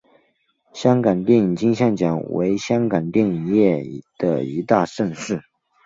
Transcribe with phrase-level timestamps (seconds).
[0.73, 3.83] 香港电影金像奖为香港电影业
[4.17, 5.43] 的一大盛事。